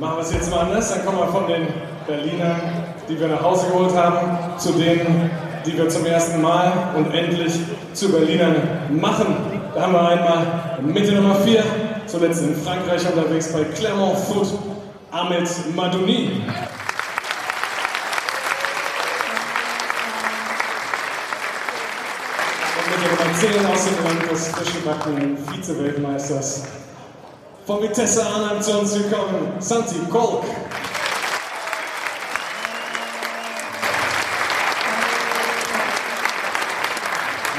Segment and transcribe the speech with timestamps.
[0.00, 0.88] machen wir es jetzt mal anders.
[0.88, 1.68] Dann kommen wir von den
[2.06, 2.60] Berlinern,
[3.08, 5.30] die wir nach Hause geholt haben, zu denen,
[5.66, 7.52] die wir zum ersten Mal und endlich
[7.92, 8.56] zu Berlinern
[8.90, 9.36] machen.
[9.74, 10.46] Da haben wir einmal
[10.82, 11.62] Mitte Nummer 4,
[12.06, 14.48] zuletzt in Frankreich unterwegs bei Clermont Foot,
[15.10, 16.42] Ahmed Madouni.
[22.78, 26.79] Und mit der Nummer 10 aus dem Land des frisch gebackenen Vize-Weltmeisters
[27.66, 30.44] von Vitesse Arnhem zu uns gekommen, Santi Kolk.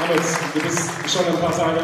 [0.02, 0.20] Ahmed,
[0.54, 1.80] du bist schon ein paar Tage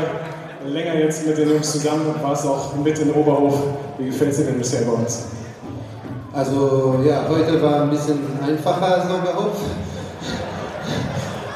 [0.66, 3.60] länger jetzt mit den Jungs zusammen und warst auch mit in Oberhof.
[3.98, 5.26] Wie gefällt es dir denn bisher bei uns?
[6.32, 9.56] Also ja, heute war ein bisschen einfacher als Oberhof.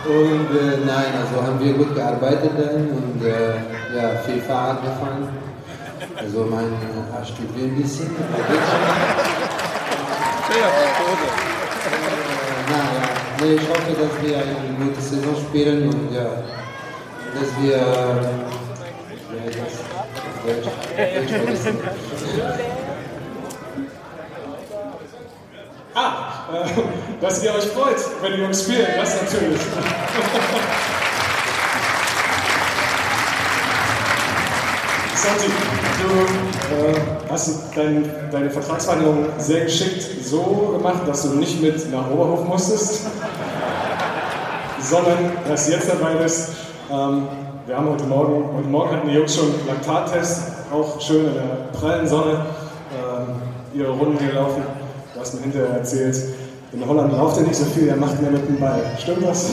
[0.05, 5.29] Und äh, nein, also haben wir gut gearbeitet dann und äh, ja, viel Fahrrad gefahren.
[6.17, 6.73] Also mein
[7.17, 8.07] Arsch tut weh ein bisschen.
[8.07, 8.11] Äh,
[12.69, 12.85] na, ja.
[13.41, 16.25] nee, ich hoffe, dass wir eine gute Saison spielen und ja,
[17.35, 17.85] dass wir ja,
[19.47, 19.75] das,
[20.45, 21.79] Deutsch, Deutsch vergessen.
[25.95, 26.65] Ah, äh,
[27.21, 29.61] dass ihr euch freut, wenn die Jungs spielen, das natürlich.
[35.23, 35.47] Santi,
[36.03, 36.95] du äh,
[37.31, 43.07] hast dein, deine Vertragsverhandlungen sehr geschickt so gemacht, dass du nicht mit nach Oberhof musstest,
[44.81, 46.49] sondern dass du jetzt dabei bist.
[46.91, 47.29] Ähm,
[47.67, 51.79] wir haben heute Morgen, heute Morgen hatten die Jungs schon Laktattest, auch schön in der
[51.79, 52.45] prallen Sonne,
[52.93, 54.65] ähm, ihre Runden gelaufen.
[55.15, 56.17] Du hast mir hinterher erzählt,
[56.73, 58.83] in Holland lauft er nicht so viel, er macht mehr mit dem Ball.
[58.99, 59.51] Stimmt das?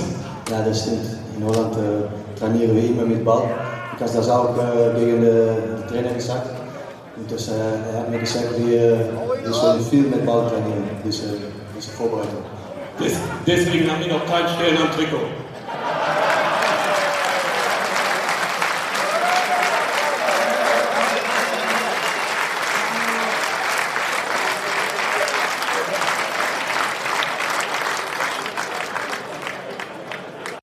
[0.49, 1.05] Ja, das stimmt.
[1.37, 3.68] In Holland äh, trainieren wir immer mit Ball.
[3.99, 6.47] Ich habe das auch äh, gegen den Trainer gesagt.
[7.17, 7.51] Und das, äh,
[7.91, 9.09] er hat mir gesagt, wir,
[9.43, 11.23] wir sollen viel mit Ball trainieren, diese,
[11.75, 12.39] diese Vorbereitung.
[12.97, 15.27] Des, deswegen haben wir noch keinen Stern am Trikot.